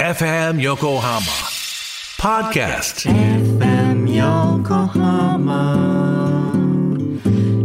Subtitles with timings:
[0.00, 1.20] FM Yokohama
[2.20, 3.10] Podcast.
[3.10, 5.74] FM Yokohama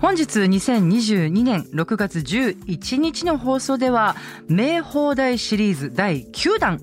[0.00, 4.16] 本日2022年6月11日の放送では
[4.48, 6.80] 名放題シリーズ第9弾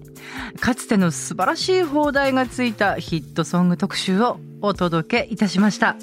[0.59, 5.95] かつての素晴らしい放題がついたヒットソング特集をお届けいたしました。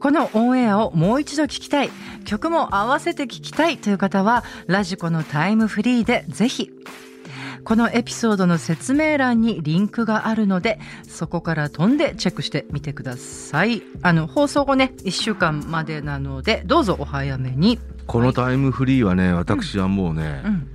[0.00, 1.90] このオンエアをもう一度聞きたい
[2.24, 6.70] 曲も合わせて聞きたいという方はラジコのタイムフリーでぜひ
[7.64, 13.82] このエピソードの説明欄にリンクがあるのでそこから飛んでチェックしてみてください。
[14.02, 17.78] あの放送後ね1週間までなのでどうぞお早めに。
[18.06, 20.68] このタイムフリーはね、私はもうね、うん。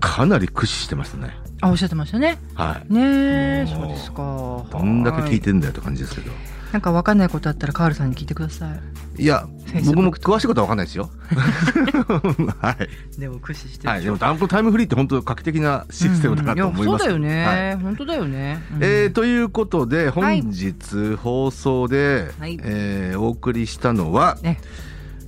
[0.00, 1.36] かなり駆使してますね。
[1.60, 2.38] あおっしゃってましたね。
[2.54, 2.92] はい。
[2.92, 4.64] ねえそうですか。
[4.70, 6.30] どんだけ聞いはてんだよって感じですけど。
[6.72, 8.74] なんか分かんないことあったらカールさんに聞いてくださ
[9.16, 9.22] い。
[9.22, 9.46] いや、
[9.86, 11.10] 僕も詳しいことは分かんないですよ。
[12.60, 12.76] は
[13.16, 13.20] い。
[13.20, 14.04] でも駆使してるはい。
[14.04, 16.92] でも、ダンプタイムフリーって本当画期的なシステムだなと思います。
[16.92, 16.98] うん。
[16.98, 17.76] そうだよね、はい。
[17.76, 18.84] 本当だよね、うん。
[18.84, 20.42] えーということで本はい。
[20.42, 22.58] 日放送で、はい。
[22.62, 24.60] えーお送りしたのは、ね。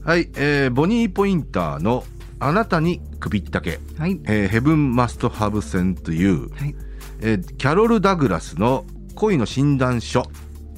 [0.05, 2.05] はいえーボニー・ポインターの
[2.39, 4.21] 「あなたに首ったけ」はい。
[4.25, 6.75] えーヘブン・マスト・ハブ・センという、はい。
[7.21, 10.23] えーキャロル・ダグラスの恋の診断書、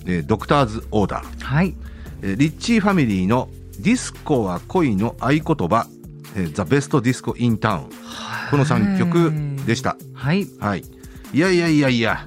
[0.06, 1.74] えードクターズ・オーダー、はい。
[2.22, 3.48] えーリッチー・ファミリーの
[3.80, 5.86] ディスコは恋の合言葉、
[6.36, 7.82] えーザ・ベスト・ディスコ・イン・タウン。
[8.50, 9.96] この3曲でした。
[10.14, 10.46] はい。
[10.60, 10.82] はい。
[11.32, 12.26] いやいやいやいや、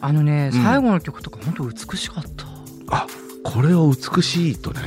[0.00, 0.62] あのね、うん。
[0.62, 2.46] 最後の曲とか本当美しかった、
[2.90, 3.06] あ、
[3.44, 4.80] これを美しいとね。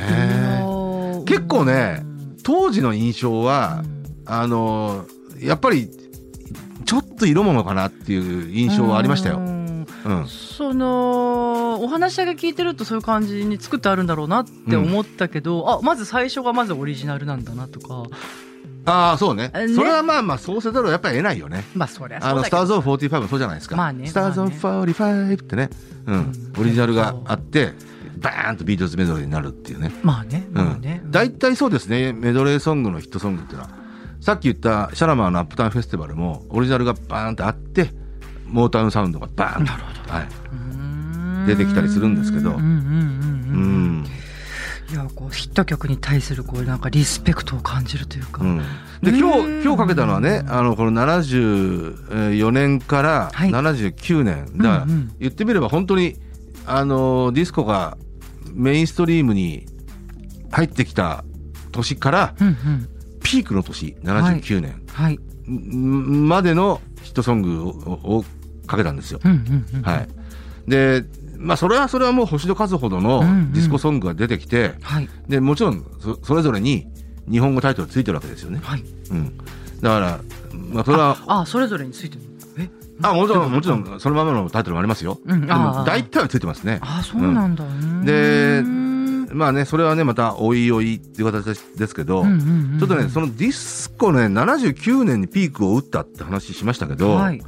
[0.63, 2.01] うん結構ね
[2.43, 4.03] 当時の印象はう、ん。
[4.25, 5.89] あのーやっぱり、
[6.85, 9.39] ちょっと色物かなっていう印象はありましたよ。
[10.09, 10.27] うんうん。
[10.27, 18.03] そのお話だけ聞いてるとそういう感じに作ってあるんだろうなって思ったけど、あまず最初がまずオリジナルなんだなとか
[18.85, 21.63] ああ、そうねえねそれはまあまあ、そうせざるをやっぱり得ないよね。
[21.75, 23.75] まあそりゃあの、そうだけどスターズ・オン45もそうじゃないですか。
[23.75, 25.69] まあねスターズ・オンま45ってね、
[26.07, 26.53] うんうん。
[26.59, 27.73] オリジナルがあって、
[28.17, 29.91] バーンとビートルズメドレーになるっていうね。
[30.01, 31.01] まあねうんまあね、。
[31.05, 33.69] 大体そうですね、メドレーソングのヒットソングっていうのは、
[34.21, 37.91] さっき言ったシャラマーのアップタウンフェスティバルも、オリジナルがバーンとあって、
[38.49, 39.71] モータウンサウンドがバーンと。
[40.11, 40.27] はい。
[40.51, 42.51] うん出てきたりするんですけど。
[44.91, 48.57] いやこうヒット曲に対するこうなんかリスペクトを感じるというか、うん。
[49.03, 54.57] で、今日、うん今日かけたのはね、あの、この74年からはい79年。
[54.57, 54.87] だから
[55.19, 56.17] 言ってみれば本当に、
[56.65, 57.97] あの、ディスコが
[58.53, 59.67] メインストリームに
[60.51, 61.23] 入ってきた
[61.71, 62.89] 年から、うんうん
[63.21, 64.81] ピークの年、79年。
[66.25, 67.69] までのヒットソングを
[68.17, 68.25] を
[68.69, 69.19] かけたんですよ。
[69.83, 70.07] はい。
[70.69, 71.03] で、
[71.37, 73.21] まあ、それはそれはもう星の数ほどの
[73.53, 75.09] ディスコソングが出てきて、はい。
[75.27, 76.85] で、もちろんそ、それぞれに
[77.29, 78.59] 日本語タイトルついてるわけですよね。
[78.61, 78.83] はい。
[79.11, 79.37] うん。
[79.81, 80.19] だから、
[80.71, 82.21] まあ、それは、ああそれぞれについてる
[82.57, 82.69] え？
[83.01, 85.17] あ、もちろん、もちろん、そのままのタイトルもありますよ。
[85.25, 86.79] うんでも、大体はついてますね。
[86.81, 87.63] ああそうなんだ、
[88.03, 89.29] でうん。
[89.31, 91.45] まあね、それはね、また、おいおいっていう形
[91.77, 97.41] ですけど、ちょっとね、そのディスコね、79年にピークを打ったって話しましたけど、はい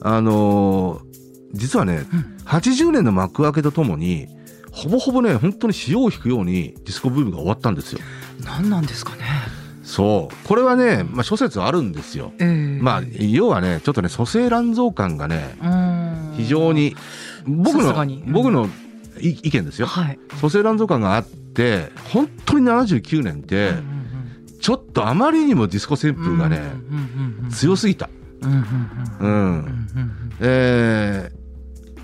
[0.00, 1.06] あのー
[1.52, 4.28] 実はね、うん80年の幕開けとともに、
[4.70, 7.98] ほぼほぼね、本当に潮を引くようにディスコブームが終わったんですよ。
[8.44, 9.22] 何なんですかね
[9.82, 10.46] そう。
[10.46, 12.32] これはね、まあ諸説あるんですよ。
[12.38, 16.94] ええまあ、要はね、ちょっとね、蘇生乱造感がね、うん非常に、
[17.46, 18.68] 僕のうん僕の
[19.20, 19.86] い意見ですよ。
[19.86, 23.96] はい蘇生乱造感があって、本当に79年って、うんうん
[24.58, 27.00] ちょっとあまりにもディスコ旋うん風がね、うんう
[27.40, 28.08] んうん強すぎた。
[28.42, 29.88] うん。
[30.40, 31.36] えー、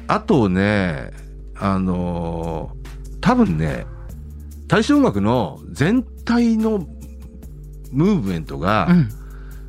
[0.08, 1.10] あとね、
[1.56, 2.82] あのー
[3.20, 3.86] 多分ね、
[4.66, 6.86] 大正音楽の全体の
[7.92, 9.08] ムーブメントが、うん。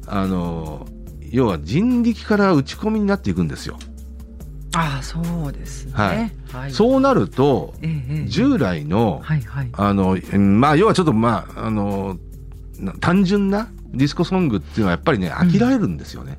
[0.08, 0.94] あのー
[1.34, 3.48] 要は人力から打ち込みになっていくん。
[3.48, 3.80] ですよ。
[4.76, 12.18] ああそうですねはいはいそうなると、ええ従来の、はいはいあの、まあ、要はちょっと、まあ、あの、
[12.80, 16.38] な単純なディスコソングっていうのはやっぱりね、飽きられるんですよね。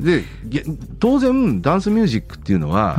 [0.00, 0.64] で、げ
[0.98, 2.96] 当然、ダンスミュージックっていうのは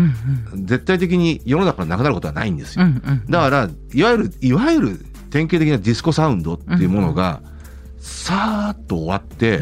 [0.53, 2.85] う、ん絶対的に世の中からなくなることはないんですよ。
[2.85, 3.23] うんうん。
[3.29, 7.41] だから、いわゆる、いわゆる典型的なディスコサウンドっていうものが、
[7.99, 9.59] さーっと終わって、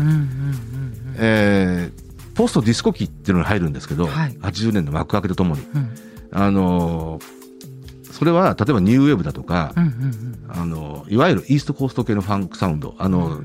[1.18, 2.06] えー
[2.36, 4.34] ポストディスコ期っていうのに入るんですけど、はい。
[4.42, 5.62] 80年の幕開けとともに。
[5.74, 5.90] うん。
[6.34, 7.35] あのー
[8.18, 13.42] それは例えばニューウェーブだとか、うんうんあのいわゆるイーストコースト系のファンクサウンドあの、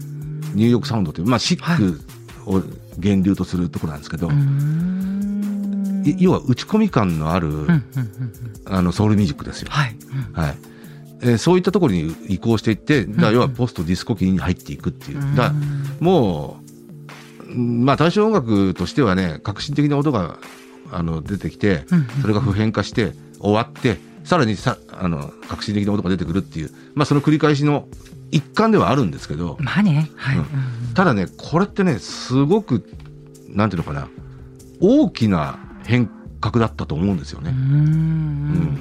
[0.55, 2.01] ニューヨークサウンドという、まあ、シック
[2.47, 2.63] を
[2.99, 4.35] 源流とするところなんですけど、うん。
[4.35, 7.85] うーんい要は打ち込み感のある、うんうんうんうん
[8.67, 9.69] あのソウルミュージックですよ。
[9.71, 9.97] はい。
[9.97, 10.57] うんはい
[11.23, 15.37] えーそういったところに移行していって、だ要はポストディスコ期に入っていくっていう。
[15.37, 15.53] だ
[15.99, 16.61] も
[17.49, 20.39] う、うんまあ大正音楽としてはね、革新的な音が
[20.93, 27.89] あの出てきてうんうん、それが普遍化して終わって、さらにさあの革新的な音が出てくるっていう、まあその繰り返しの
[28.31, 30.11] 一環ではあるんですけど、まあね。
[30.17, 30.39] はい。
[30.39, 30.47] うん
[30.95, 32.85] ただね、これってね、すごく、
[33.49, 34.09] なんていうのかな、
[34.81, 37.51] 大きな変革だったと思うんですよね。
[37.51, 38.77] うん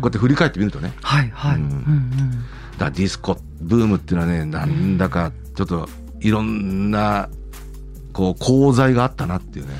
[0.00, 0.92] こうやって振り返ってみるとね。
[1.02, 1.56] はいはい。
[1.56, 2.44] ううんんうん
[2.78, 5.88] だディスコブームっていうのはね、なんだかちょっと
[6.20, 7.28] いろんな、
[8.12, 9.74] こう、功罪があったなっていうね。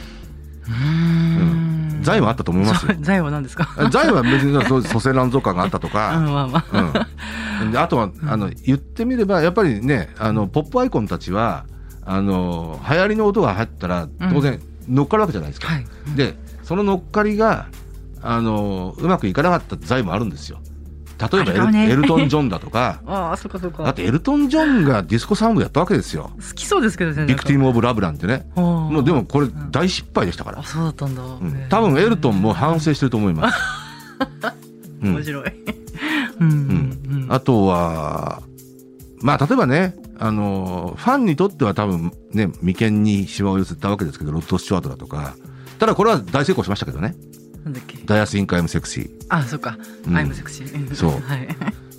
[0.69, 1.64] うん
[2.05, 3.69] 財はあったと思います 財は何ですか？
[3.91, 6.93] 財は別にそう蘇生乱造感があったと うんか、まあまあ。
[7.63, 7.73] うん。
[7.73, 11.65] であとは、あの、言ってみれば、やっぱりね、あの、ポップアイコンたちは、
[12.05, 15.69] あの、流行りの音が入ったら、当然乗っかるわけじゃないですか。
[15.69, 15.87] はい。
[16.17, 17.67] で、その乗っかりが、
[18.23, 20.59] あの、うまくいかなかった財もあるんですよ。
[21.19, 23.85] 例えばエル,、ねエルトン・ジョンだとか、 ああ、そうかそうか。
[23.85, 26.31] だってエルトン・ジョンがディスコサウンドやったわけですよ。
[26.37, 27.27] 好きそうですけどね。
[27.27, 28.47] Vic tim of Love なんてね。
[28.57, 30.63] ももうでもこれ大失敗でしたからあ、。
[30.65, 31.23] そうだったんだ。
[31.23, 33.59] うん多分エルトンも反省してると思います。
[35.03, 35.53] う ん面白い。
[36.41, 38.43] うんうんあとは、
[39.23, 45.35] まあ例えばね、あの、ファンにとっては多分ね、眉間にシワを寄せたわけですけど、ロッド・スチュワートだとか。
[45.79, 47.15] ただこれは大成功しましたけどね。
[47.65, 47.99] なんだっけ？
[48.05, 49.11] Da Ya Think I'm Sexy。
[49.29, 49.79] あ、そうか。
[50.07, 50.95] うん I'm Sexy。
[50.95, 51.49] そうはい。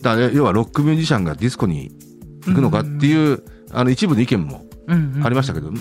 [0.01, 1.91] だから要はロックミュージシャンがディスコに
[2.45, 4.65] 行くのかっていう、あの一部の意見も
[5.23, 5.71] ありましたけど、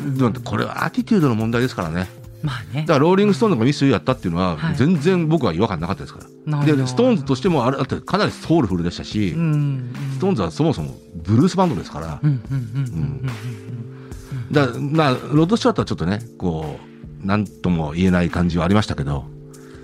[0.45, 2.09] これはアティテュードの問題ですからね。
[2.43, 2.93] まあねだか。
[2.95, 6.27] らローリング・ストーンズが Miss You やったっていうのははい全然僕は違和感なかったですから。
[6.47, 9.95] なんだで、ストーンズとしてもあれだってかなりソウルフルでしたし、うん。
[10.15, 12.91] ストーンズはそもそもブルースバンドですからう、んうんうんう
[13.31, 13.31] ん
[14.51, 16.79] だまあ、ロッド・スチュワートはちょっとね、こ
[17.23, 19.25] う、なんとも言えない感じはありましたけど、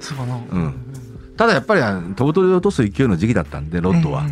[0.01, 0.05] うん。
[0.05, 0.37] そうかな。
[0.37, 0.75] うん
[1.37, 4.25] ただやっぱり飛ぶ鳥を落とす勢いの時期だったんで、ロッドは。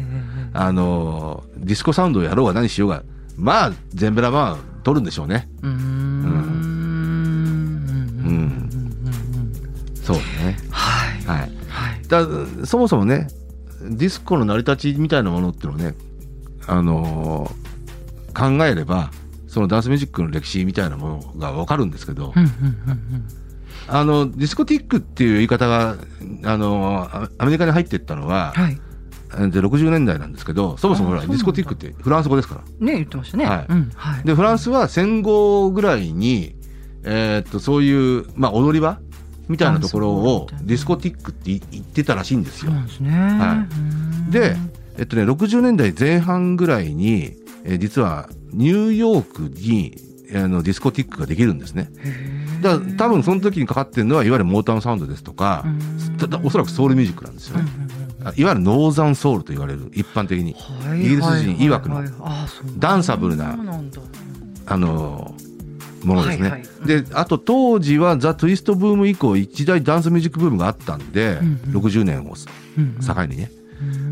[0.53, 3.03] あのーディスコサウンドをやろうが何しようが、
[3.37, 5.49] まあ、全ベラまあ、取るんでしょうね。
[5.62, 5.73] うーん。
[5.73, 6.26] うんうん
[8.26, 8.70] うんうん
[9.94, 10.59] そうね。
[10.70, 11.23] はい。
[11.25, 11.50] はい。
[11.69, 12.09] はい。
[12.09, 13.29] だそもそもね、
[13.82, 15.94] ディスコの成り立ちみたいなものっていうのをね、
[16.67, 19.11] あのー考えれば、
[19.49, 23.29] そのダンスミュージックの歴史みたいなものがわかるんですけど、うんうんうん
[23.88, 25.96] あの、ディスコティックっていう言い方が、
[26.44, 28.81] あのーアアメリカに入っていったのはうん。、はい。
[29.50, 32.62] で60年代なんですけど、そもそもディスコティックってフランス語ですから。
[32.87, 33.44] ね言ってましたね。
[33.46, 34.25] はいうんはい。
[34.25, 36.56] で、フランスは戦後ぐらいに、
[37.05, 39.00] えーっと、そういう、まあ、踊り場
[39.49, 42.75] みたいなところをディスコティックって言ってたらしいんですよそう。
[42.75, 43.11] なんですね。
[43.11, 43.67] は
[44.26, 44.56] いいで、
[44.99, 49.94] えっとね、60年代前半ぐらいに、えー実はニューヨークに
[50.34, 51.90] あのディスコティックができるんですね。
[52.62, 55.64] だから多分その時にかかってるのは、いわゆるモータウンサウンドですとか、
[56.42, 57.64] おそらくソウルミュージックなんですよね。
[58.25, 60.56] あいわゆるノーザンソウルと言われる、一般的に。
[60.96, 62.02] イギリス人曰くの。
[62.78, 63.56] ダンサブルな
[64.66, 65.34] あの
[66.04, 66.50] ものですね。
[66.50, 66.86] はいはい。
[66.86, 71.81] で、あと当時は The Twist ブーム以降、一大ダンスミュージックブームがあったんで、うんうん。
[71.81, 73.50] 60年を境にね、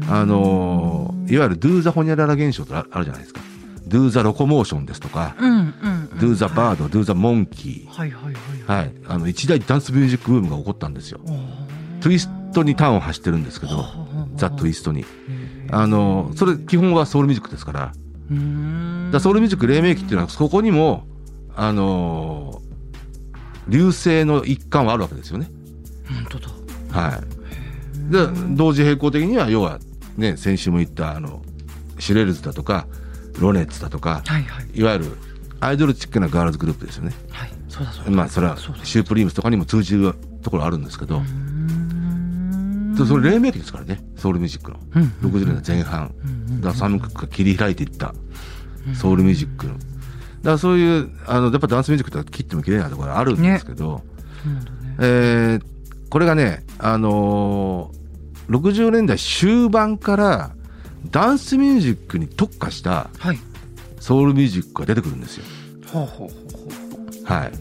[0.09, 3.41] あのいわゆる Do the ホニャララ現象とああるじゃないですか。
[3.87, 5.73] Do the Locomotion ですとか、うんうん
[6.19, 8.35] Do the Bird、Do the Monkeyはいはいはい。
[8.35, 11.21] ー、はい、あの一大ダンスミュージックブームが起こったんですよ。
[12.01, 13.85] Twist に端を発してるんですけど、
[14.37, 15.05] The Twist に。
[15.71, 17.93] あのそれ基本はソウルミュージックですから、
[19.13, 21.07] だソウルミュージック黎明期っていうのはそこにも
[21.55, 22.63] あの
[23.69, 25.51] 隆盛の一環はあるわけですよね。
[26.09, 26.49] 本当だ。
[27.09, 27.37] はい。
[28.11, 29.81] で同時並行的には要は
[30.17, 31.43] ね先週も言ったあの
[31.99, 32.87] シュレルズだとか
[33.41, 34.67] ロネッツだとかはいはい。
[34.75, 35.07] いわゆる
[35.61, 37.13] アイドルチックなガールズグループですよね。
[37.31, 37.51] はい。
[37.69, 38.11] そうだそうだ。
[38.11, 41.23] まあそれはシュープリームスとかにも通じるところあるんですけど、
[42.97, 44.79] でそれ黎明期ですからねソウルミュージックの。
[44.95, 46.13] うん60年代前半。
[46.61, 48.15] だからサム・クックが切り開いていった
[48.95, 49.75] ソウルミュージックの。
[49.75, 49.85] だか
[50.43, 54.03] らそういう、あの、やっぱダンスミュージックって切っても切れないところあるんですけど、
[54.45, 54.77] そうなんだね。
[55.01, 55.77] えー
[56.09, 57.97] これがね、あのー
[58.49, 60.56] 60年代終盤から
[61.11, 63.39] ダンスミュージックに特化したはい。
[64.01, 65.45] ソウルミュージックが出てくるんですよ。
[67.25, 67.53] はい。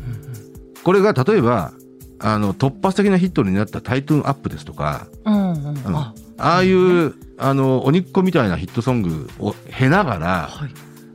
[0.84, 1.74] これが例えば、
[2.20, 5.38] あの、突発的なヒットになったタイトゥーンアップですとか、ううん。
[5.38, 5.78] うん。
[5.86, 5.90] あ。
[5.90, 10.70] のあいう、あの、鬼っ子みたいなヒットソングを経ながら、はい。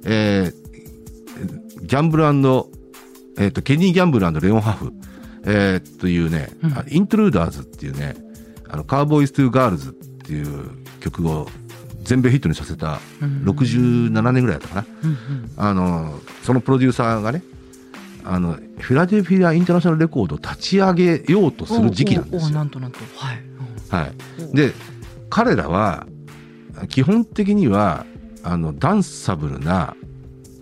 [0.04, 0.60] えー
[1.82, 2.24] ギャンブル
[3.38, 4.92] えっ、と、ケニー・ギャンブルレオン・ハフ、
[5.44, 6.72] えーというね、うん。
[6.72, 8.14] あイントルーダーズっていうね、
[8.68, 10.70] あの、カーボーイズ・トゥ・ガールズっていう
[11.00, 11.48] 曲を
[12.10, 13.44] 全米ヒットにさせたうん。
[13.44, 15.52] 67年ぐらいだったかな、うんうん。
[15.56, 17.44] あのそのプロデューサーがね
[18.24, 22.50] あのフィラデルフィア・インターナショナルレコードを立ち上げようとする時期なんですよ。
[22.50, 22.98] なんとなんと。
[23.16, 23.42] はい。
[23.90, 24.72] はい、で
[25.30, 26.06] 彼らは
[26.88, 28.04] 基本的には
[28.42, 29.96] あのダンサブルな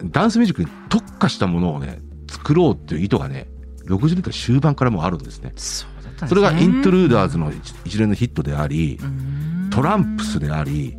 [0.04, 2.00] ダンスミュージックに特化したものをね
[2.30, 3.48] 作ろうっていう意図がね
[3.84, 5.52] 60年代終盤からもうあるんですね。
[5.56, 6.28] そうだったんですね。
[6.28, 10.98] それがイントルーダーズの一一連のヒットでありうーんトランプスであり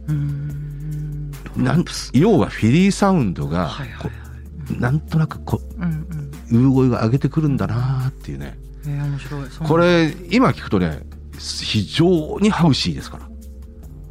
[1.58, 1.84] なん
[2.14, 6.32] 要はフィリーサウンドがはいはいなんとなくこうんうん。
[6.50, 8.58] う産声が上げてくるんだなっていうね。
[8.86, 9.50] えー、面白い。
[9.68, 11.02] これ今聞くとね
[11.38, 13.28] 非常にハウシーですから。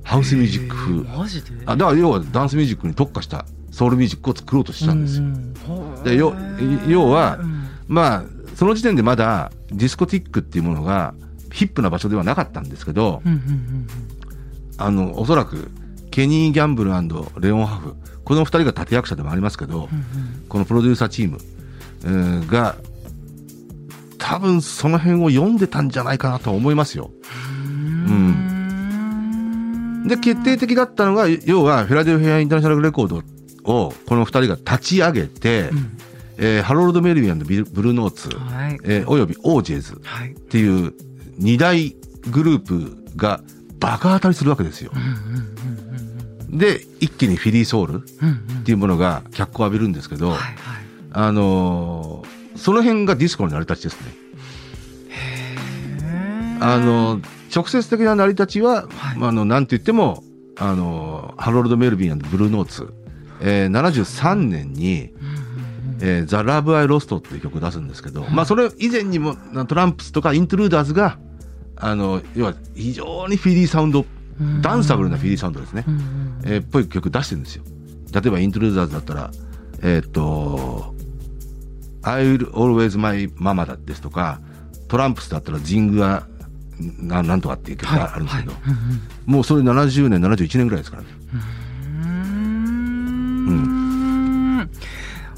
[0.02, 0.76] ハウスミュージック。
[0.76, 1.50] え風ーマジで？
[1.64, 5.24] あだから要はダンスミュージックに特化したソウルミュージックを作ろうとしたんですよ。
[5.24, 6.34] よでよ
[6.86, 7.38] 要は
[7.86, 11.14] まあその時点でまだディスコティックっていうものが
[11.52, 13.86] ヒップな場所ではなかったんですけど、うんうんうん
[14.78, 15.70] あのおそらく
[16.10, 17.94] ケニー・ギャンブルレオン・ハフ。
[18.24, 21.38] この2人が立役者でもありますけど、うんこのプロデューサーチーム、
[22.04, 22.76] えーが
[24.18, 27.10] 多分その辺を読んでたんじゃないかなと思いますよ。
[27.24, 27.28] う
[28.10, 30.04] ん。
[30.06, 33.22] で決定的だったのが要はフィラデルフィア・インターナショナルレコード
[33.64, 35.96] をこの2人が立ち上げて、うん。
[36.38, 38.78] えーハロルド・メルビアンのビルブルーノーツ、はい。
[38.84, 40.32] えーおよびオージェズはい。
[40.32, 40.92] っていう
[41.40, 41.96] 2大
[42.30, 43.40] グループが
[43.78, 44.92] バカ当たりするわけですよ。
[46.50, 50.34] で一気にフィリーソウルっていうものが脚光を浴びるんですけど、
[51.12, 54.12] あのーその辺がディスコの成り立ちですね。
[56.60, 57.20] あの
[57.54, 59.18] 直接的な成り立ちは、はい。
[59.18, 60.24] まああのなんて言っても
[60.56, 62.92] あのハロルド・メルビンブルーノーツ、
[63.40, 69.36] えー、73年にうんうんうん「えー、ザ・ラブ・アイ・ロスト」っていう曲を出すんですけど、まあそれ以前にも
[69.68, 71.18] トランプスとかイントゥルーダーズが
[71.80, 74.04] あの要は非常にフィリーサウンド
[74.40, 74.62] うん。
[74.62, 75.84] ダンサブルなフィリーサウンドですね、
[76.44, 77.64] えーっぽい曲出してるんですよ。
[78.12, 79.30] 例えばイントゥルーダーズだったら
[79.82, 80.94] えーっと
[82.02, 84.40] 「I'll always love my mama」だですとか
[84.88, 86.26] トランプスだったら「ジングア
[86.78, 88.62] ななんとか」っていう曲があるんですけど、はい。
[88.62, 88.74] はい
[89.26, 91.08] もうそれ70年71年ぐらいですからね。
[93.48, 93.87] うん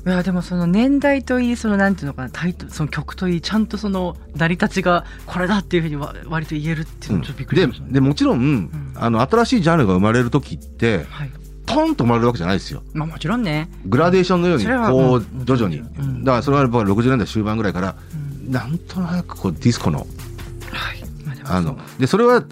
[0.07, 7.93] いやでもその年代といいそのなんていうのかなタイトルその曲といいちゃんとその成り立ちがこれだっていうふうにわ割と言えるっていうのはちょっとびっくりしでましたね。
[7.93, 11.31] でもちろん、あの新しいジャンルが生まれる時ってはい。
[11.67, 12.83] ポンと生まれるわけじゃないですよ。
[12.95, 13.69] まあもちろんね。
[13.87, 16.25] グラデーションのようにこううん徐々に、うん。
[16.25, 17.97] だからそれはやっぱ60年代終盤ぐらいから、
[18.47, 18.51] うん。
[18.51, 20.07] なんとなくこうディスコのはい。
[21.25, 22.43] まああのでそれは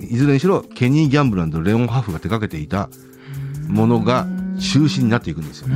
[0.00, 2.88] いずれにしろケニー・ギャンブルレオン・ハフが手掛けていた
[3.68, 4.26] ものが
[4.58, 5.68] 中心になっていくんですよ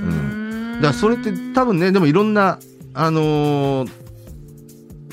[0.00, 0.04] う。
[0.04, 0.74] ん。
[0.76, 2.58] だからそれって多分ねでもいろんな
[2.94, 3.90] あのー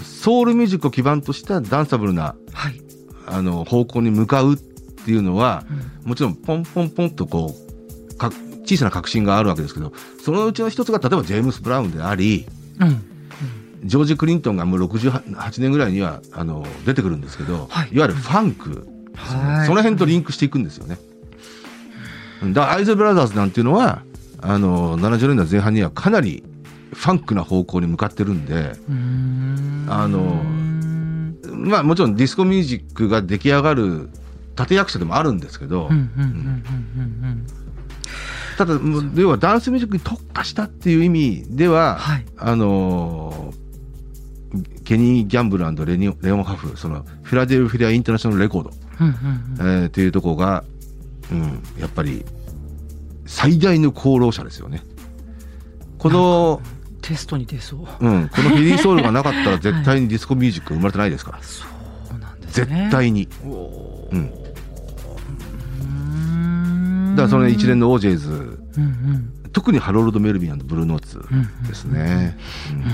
[0.03, 2.81] ソウルミュージックを基盤としたダンサブルなはい。
[3.27, 5.63] あの方向に向かうっていうのは
[6.03, 7.55] うんもちろんポンポンポンとこ
[8.11, 8.31] うか
[8.63, 12.45] 小さな革新があるわけですけどそのうちの一つが例えばジェームス・ブラウンであり
[12.79, 13.17] うん。
[13.83, 20.97] ジョージ・クリントンがもう68年ぐらいにはあの出てくるんですけど、はいい、わゆるファンク、はいその辺とリンクしていくんですよね。
[22.53, 24.03] だからアイズレー・ブラザーズなんていうのは
[24.41, 26.43] あの70年代前半にはかなり
[26.93, 28.73] ファンクな方向に向かってるんで、
[29.89, 30.43] あの
[31.51, 34.09] まあもちろんディスコミュージックが出来上がる
[34.57, 35.89] 立役者でもあるんですけど、
[38.57, 42.25] ただもう要はダンスミュージックに特化したっていう意味では、はい。
[42.37, 43.67] あのー
[44.85, 49.13] ケニー・ギャンブルレニオレオン・ハフそのフィラデルフィア・インターナショナル・レコード、うんうん
[49.59, 49.81] うん。
[49.81, 50.63] えーっていうところが、
[51.29, 52.23] うん、やっぱり
[53.27, 54.83] 最大の功労者ですよね。
[55.99, 56.61] この、
[57.01, 57.79] テストに出そう。
[57.79, 61.65] うん、このフィリーソウルがなかったら絶対にディスコミュージック生まれてないですから、そ
[62.15, 62.89] うなんです絶ね。
[62.91, 63.27] 対に。
[63.43, 65.85] うん、うー
[67.13, 67.15] ん。
[67.15, 68.29] だからその一連のオージェイズ。
[68.29, 69.33] うんうん。
[69.53, 71.19] 特にハロルド・メルビンブルーノーツ
[71.67, 72.37] ですね。
[72.71, 72.81] うん。
[72.81, 72.89] うー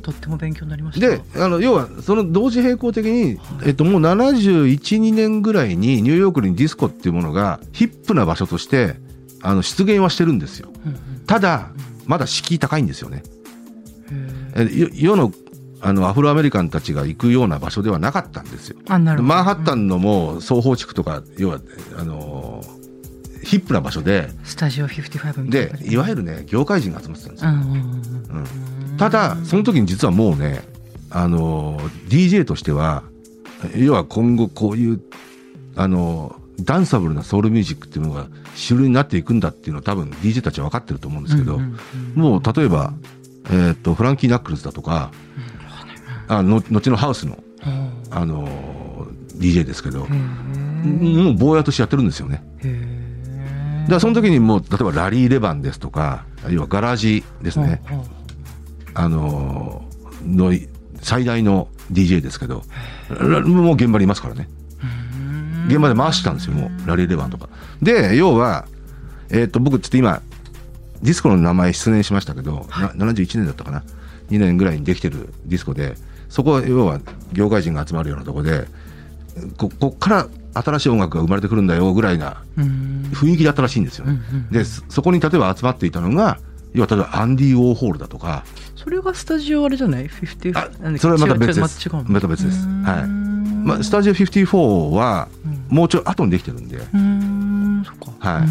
[0.00, 1.08] んとっても勉強になりました。
[1.08, 8.96] であの要はその同時並行的に、えっと、もう712年ぐらいにニューヨークにディスコっていうものがヒップな場所として
[9.42, 10.70] あの出現はしてるんですよ。
[10.84, 10.98] うんうん。
[11.26, 11.70] ただ
[12.06, 13.22] まだ敷居高いんですよね。
[14.56, 15.32] えよ世の
[15.82, 18.76] あのアフロアメリカンたちが行くような場所ではなかったんですよ。
[18.88, 19.28] あなるほど。
[19.28, 21.60] マンハッタンのもう双方地区とか要は
[21.96, 22.62] あの
[23.42, 25.78] ヒップな場所でスタジオ55みたいな。
[25.78, 27.80] でいわゆるね業界人が集まってたんですよ、うんうんうんうん。
[27.80, 27.86] う
[28.42, 30.60] んただその時に実はもうね
[31.08, 33.02] あの DJ としては
[33.74, 35.00] 要は今後こういう
[35.74, 41.78] あのダンサブルなソウルミュージックっていうのが主流になっていくんだっていうのは多分 DJ たちは分かってると思うんですけど、うんうん
[42.14, 42.92] もう例えば、
[43.46, 45.12] えーっとフランキー・ナックルズだとか、
[46.28, 47.92] あの後のハウスのうん。
[48.10, 48.46] あの
[49.36, 51.24] DJ ですけど、へー。
[51.24, 52.42] もう坊やとしてやってるんですよね。
[52.58, 53.00] へ
[53.84, 57.82] だからその時にもう例えばラリーレバンですとか要はガラージですーね、
[58.94, 59.90] あのー
[60.26, 60.52] の
[61.00, 62.62] 最大の DJ ですけど
[63.08, 64.48] らもう現場にいますからね。
[65.68, 67.48] 現場で回してたんですよもうラリーレバンとか。
[67.80, 68.66] で要は、
[69.30, 70.20] えっと僕ちょっと今
[71.02, 73.82] ディスコの名前失念しましたけど、な71年だったかな。
[74.30, 75.96] 2年ぐらいにできてるディスコで
[76.28, 77.00] そこは要は
[77.32, 78.66] 業界人が集まるようなとこで
[79.56, 83.10] ここっから新しい音楽が生まれてくるんだよぐらいなうん。
[83.12, 84.20] 雰囲気だったらしいんですよね。
[84.50, 86.38] でそそこに例えば集まっていたのが
[86.72, 88.44] 要は例えばアンディ・ウォーホールだとか
[88.82, 91.88] それがスタジオあれじゃない？50あそれはまた別です。
[92.06, 92.66] また別です。
[92.66, 93.08] はい。
[93.08, 95.28] まあ、スタジオ54は
[95.68, 98.38] もうちょい後にできてるんで、うーんそっか。
[98.38, 98.48] はい。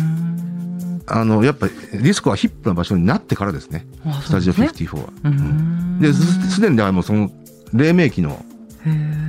[1.12, 3.88] あのやっぱりディスコはヒップな場所になってからですね。
[4.06, 5.04] あスタジオそうなんですね54は。
[5.24, 6.00] うーん。
[6.00, 7.32] ですすでにもうその
[7.74, 8.46] 黎明期の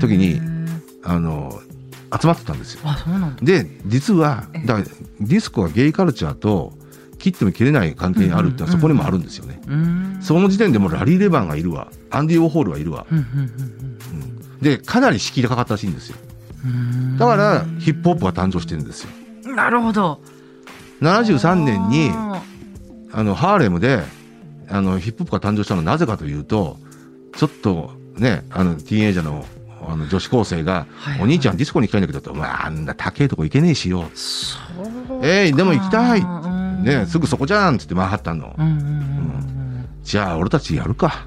[0.00, 0.38] 時に
[1.02, 1.59] あの
[2.21, 2.80] 集まってたんですよ。
[2.85, 3.42] あそうなんだ。
[3.42, 6.75] で実はだディスコはゲイカルチャーと
[7.21, 9.61] 切っても切れない関係にあるってのはそこにもあるんですよね。
[10.21, 11.89] その時点でもうラリー・レバンがいるわ。
[12.11, 13.27] アンディ・ウォーホールはいるわ、うんうん
[14.61, 16.17] でかなり敷居がかかったらしいんですよ。
[17.19, 19.11] だからヒップホップが誕生してるんですよ。
[19.55, 20.21] なるほど。
[21.00, 22.43] 73年にあ
[23.12, 24.03] あのハーレムで
[24.69, 26.77] あのヒップホップが誕生したのはなぜかというと
[27.37, 29.47] ちょっとねあのティーンエイジャーの
[29.89, 31.23] あの女子高生が、はいはい。
[31.23, 34.05] お兄ちゃんディスコに行きたいんだけどお前あんな高いとこ行けねえしよ。
[35.23, 36.60] えい、でも行きたい。
[36.81, 38.55] うんねすぐそこじゃんっつってマンハッタンの。
[40.03, 41.27] じゃあ俺たちやるか。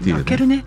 [0.00, 0.64] っていうねね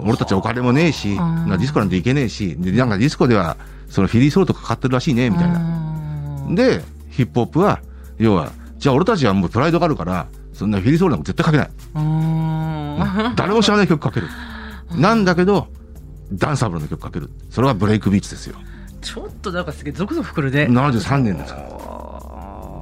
[0.00, 3.56] 俺たちお金もねえし、んなディスコなんて行けねえし、でなんかディスコでは
[3.92, 5.58] そのフィリーソウルかかってるらしいね、みたいな。
[5.58, 7.80] なで、ヒップホップは、
[8.18, 11.70] 要は、じゃあ俺たちはもうプライドがあるから、そんなフィリーソウルなんか絶対かけない。
[11.94, 14.28] うん誰も知らない曲かける。
[14.96, 15.68] なんだけど、
[16.32, 17.28] ダンサブルの曲かける。
[17.50, 18.56] それはブレイクビーツですよ。
[19.02, 21.81] ちょっとなんかすげえゾクゾクくるね73年ですから。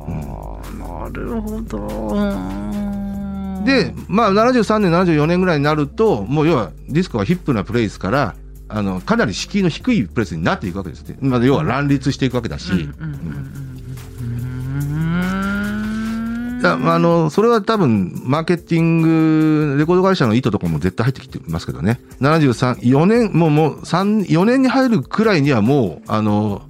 [0.08, 1.78] なるほど。
[1.78, 3.64] うん。
[3.64, 8.34] で、まあ73年、74年ぐらいになると、もう要はディスコはヒップなプレイスから、
[8.68, 11.16] あの、かなり敷居の低いプレイスになっていくわけですね。
[11.20, 12.88] まあ要は乱立していくわけだし、
[16.62, 22.00] あ、あのそれは多分マーケティングレコード会社の意図とかも絶対入ってきてますけどね。
[22.20, 26.62] 734年もうもう3 4年に入るくらいにはもうあの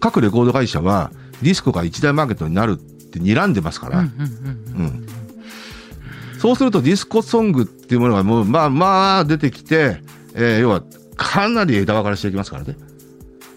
[0.00, 1.10] 各レコード会社は
[1.42, 5.06] ディスコが一大マーケットになるって睨んでますから、うん
[6.38, 10.02] そうするとディスコソングっていうものがもうまあまあ出てきて、
[10.34, 10.82] えー要は
[11.16, 12.76] かなり枝分かれしていきますからね。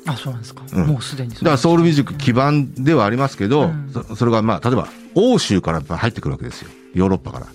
[0.06, 0.64] あそうなんですか。
[0.72, 0.88] うん。
[0.88, 3.92] もうすでにだからソウルミュージック基盤ではありますけど、うん。
[3.92, 6.70] そそれがまあ例えば欧州から入ってくるわけですよ。
[6.94, 7.48] ヨーロッパから。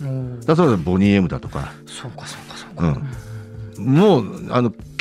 [0.44, 3.00] だそれはボニー・エムだとか、そうかそうかそうか。
[3.78, 4.93] うん、もうあの結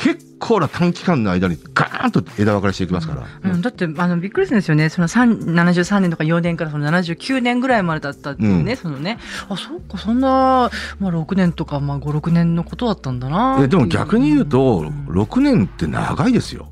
[0.43, 8.77] 構な短期間の間にガーンと枝分かれしていきますから、うん、だってあのびっくりするんですよね、その3 73年とか4年からその79年ぐらいまでだったっていうね、うん。
[8.77, 13.65] そのね、あそうか、そんな、まあ、6年とか、まあ、5、6年のことだったんだな。
[13.67, 15.05] でも逆に言うとん。
[15.07, 16.67] 6年って長いですよ、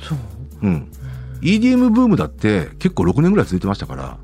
[0.00, 0.18] そう、
[0.62, 0.92] うん、
[1.40, 4.18] EDM ブームだって結構6年ぐらい続いてましたから、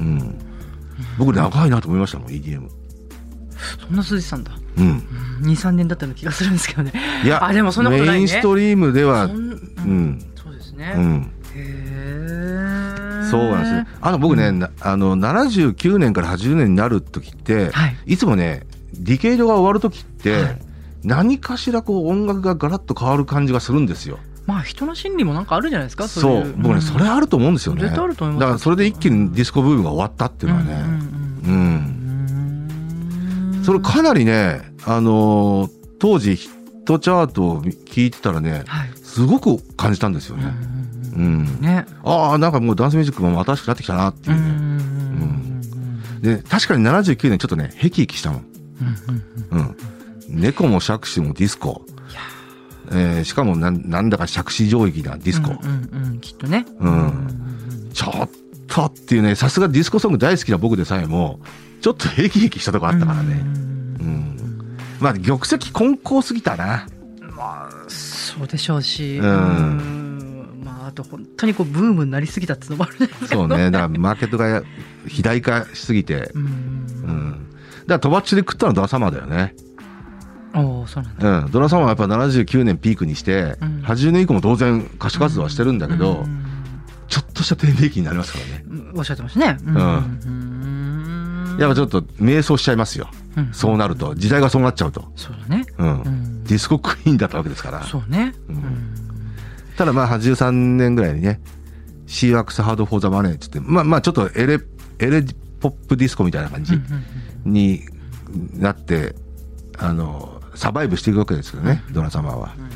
[0.00, 0.38] うん、
[1.18, 2.68] 僕長いなと思いましたもん EDM、
[3.86, 4.52] そんな数字なんだ。
[4.78, 5.02] うん、うん
[5.42, 6.92] 2、3年だったような気がするんですけどね。
[7.24, 10.94] いやあでもそんなことないねメインストリームではううんん、そうですね。
[10.96, 13.28] うん、へえ。
[13.30, 13.98] そうなんですよ。
[14.00, 20.58] あの僕ね、なあの79年から80年になる時って、はいい、つもね、ディケイドが終わる時って、はい
[21.04, 24.18] 何かしらこう音楽がガラッと変わる感じがするんですよ。
[24.46, 27.82] まあ、人の心理もなんかあるじゃないですか、そう僕ね、それあると思うんですよね。
[27.82, 30.92] 絶対あると思いますだからそれで一気にディスコブームが終わったっていうのはね、うんうんうん
[31.44, 31.91] うんうん
[33.64, 38.90] それかなりね、あのー当時ヒットチャートを聞いてたらね、はい。
[39.04, 40.52] すごく感じたんですよね。
[41.14, 41.60] うん。
[41.60, 41.86] ね。
[42.02, 44.82] ああ、なんかもうダンスミュージックも新しくなってきたなっていうね。
[46.22, 48.44] で、確かに79年ちょっとね、ヘキヘキしたもん。
[49.52, 49.76] うん。
[50.28, 51.84] 猫も杓子もディスコ。
[52.90, 55.50] えーしかもなんなんだか杓子定規なディスコ。
[55.52, 56.66] うんうんうんきっとね。
[56.80, 58.28] うんちょっ
[58.66, 61.38] とっていうね、さすがディスコソング大好きな僕でさえも、
[61.82, 63.34] ちょっとヘキヘキしたとこあったからね。
[63.34, 64.76] うん。
[65.00, 66.86] まあ、玉石混交すぎたな。
[67.36, 69.18] まあ、そうでしょうし。
[69.18, 73.36] うんうんまあ、あと本当にこうブームになりすぎたっていうのもあるじゃないですか。
[73.36, 73.70] そうね。
[73.72, 74.62] だからマーケットが
[75.02, 76.30] 肥大化しすぎて。
[76.34, 76.42] うん。
[76.42, 77.50] うん。
[77.50, 79.56] だから、とばっちで食ったのはドラサマーだよね。
[80.54, 81.38] おおそうなんだ。
[81.40, 81.50] うん。
[81.50, 86.42] ドラサマーはやっぱ79年ピークにして、うん80年以降も当然歌手活動はしてるんだけど、うん
[87.08, 88.64] ちょっとした低迷期になりますからね。
[88.68, 89.58] うんおっしゃってましたね。
[89.66, 90.41] うんうん
[91.58, 93.08] やっぱちょっと迷走しちゃいますよ。
[93.36, 94.14] うんそうなると。
[94.14, 95.04] 時代がそうなっちゃうと。
[95.16, 95.64] そうだね。
[95.78, 96.02] うん。
[96.02, 97.82] うんディスコクイーンだったわけですから。
[97.84, 98.34] そうね。
[98.48, 98.64] ううんん
[99.76, 101.40] ただまあ83年ぐらいにね、
[102.06, 104.60] She Works Hard for the Money っつって、まあまあちょっとエレ、
[104.98, 105.22] エレ
[105.60, 106.74] ポップディスコみたいな感じ
[107.44, 107.82] に
[108.54, 109.14] なって、
[109.78, 112.54] あの、サバイブしていくわけですよね、ドナ様は。
[112.56, 112.72] うん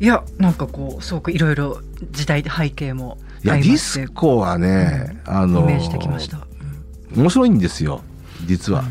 [0.00, 6.46] いやなんかこうすごくいろいろ時代背景もいや、ディスコはね、あの、イメージできました。
[7.14, 8.02] 面白いんですよ、
[8.46, 8.84] 実は。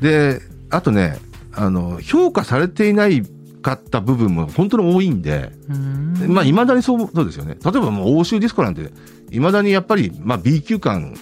[0.00, 1.18] で、あとね、
[1.52, 3.22] あの、評価されていない
[3.62, 7.56] かった部分も本当に多いんで、うんまあ、未だにそうそうですよね。
[7.64, 8.90] 例えばもう欧州ディスコなんて、
[9.30, 11.14] 未だにやっぱり、まあ、B 級感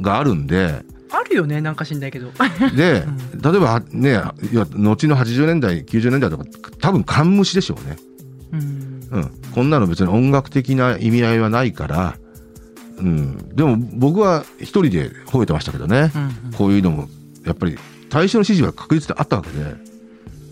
[0.00, 2.30] があるんで、あるよねなんか知んないけど。
[2.76, 3.04] で、
[3.42, 6.44] 例えばね、後の80年代、90年代とか、
[6.80, 7.96] 多分、カンムシでしょうね。
[8.52, 9.30] うんうん。
[9.54, 12.16] こんなの別に音楽的な意味合いはないから、
[12.98, 13.54] うん。
[13.54, 16.12] でも、僕は一人で吠えてましたけどね。
[16.14, 17.08] うんこういうのも、
[17.44, 17.78] やっぱり、
[18.10, 19.76] 対象の支持は確実であったわけで。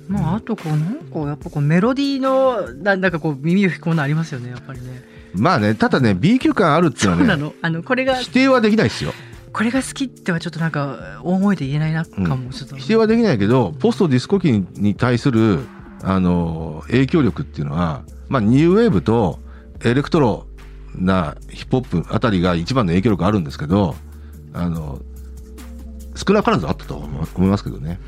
[0.09, 5.03] まああとこうなんかやっぱこうメロディーのななんかこう耳を引くものありますよねやっぱりね。
[5.35, 9.13] まあね、ただね、B 級感あるっていうそうなのはね、のあのこれが否定はできないですよ。
[9.53, 12.77] これが好きってはちょっとなんか大声で言えないなかもちょっと。
[12.77, 15.61] 否定はできないけど、ポストディスコ期に対する、
[16.03, 19.39] あの、影響力っていうのは、まあ、ニューウェーブと
[19.83, 20.46] エレクトロ
[20.99, 23.95] なヒップホップあたりが一番の影響力あるんですけど、
[24.53, 25.01] あの、
[26.15, 28.01] 少なからずあったと思思いますけどね。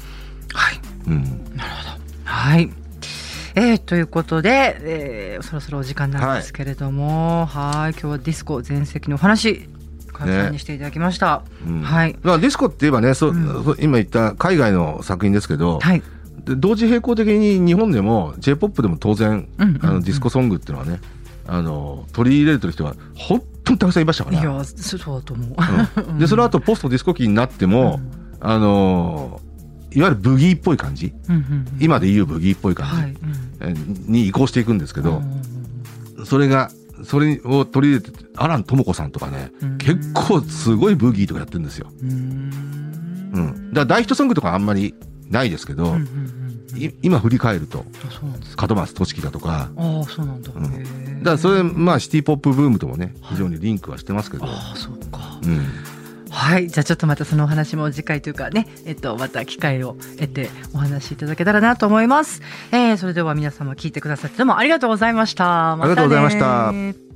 [0.54, 1.40] はいうん。
[2.24, 2.70] はい。
[3.54, 9.68] えー、ということで、えー、そろそろお時間なんですけれども、はい今日はディスコ前史のお話、
[10.12, 11.42] 簡単にしていただきました。
[11.66, 12.16] うんはい。
[12.22, 16.02] まあ、ディスコって言えばね、そうん今言った海外の作品ですけど、はい。
[16.44, 21.00] で同時並行的に日本でも J-POP でも当然、うんうんうんあのディスコソングっていうのはね、
[21.50, 24.40] あの取り入れてる人が本当にたくさんいましたから。
[24.40, 25.56] いや、そそうだと思う。
[26.10, 26.18] うん。
[26.18, 28.00] でその後ポストディスコ期になっても、
[28.40, 29.40] あの
[29.90, 31.14] いわゆるブギーっぽい感じ。
[31.28, 31.66] うんうんうん。
[31.80, 33.10] 今で言うブギーっぽい感じ、はい。
[33.10, 33.16] うん。
[33.60, 33.74] え
[34.10, 35.42] に移行していくんですけど、うん
[36.24, 36.70] それが
[37.04, 39.78] それを取り入れてアラン智子さんとかね、うん。
[39.78, 42.10] 結構すごいブギーとかやってるんですよ、うん。
[43.32, 44.94] うん、だから大ヒットソングとかあんまり
[45.30, 46.02] ないですけど、うんうんうん。
[46.02, 46.47] い
[47.02, 47.84] 今振り返ると。
[48.68, 50.50] 門松俊樹だとかああ、そうなんだ。
[50.54, 55.40] うんだからそれまあシティポップブームともね非常にリンクはしてますけど、ああ、そうか。
[55.42, 55.66] うん、
[56.30, 56.68] はい。
[56.68, 62.42] じゃあちょっとまたそのお話も次回というかね、えっと、また機会を得てお話しいただけたらなと思います。
[62.72, 65.76] えー、それでは皆様聞いてくださってどうもありがとうございました。
[65.76, 67.07] またねありがとうございました。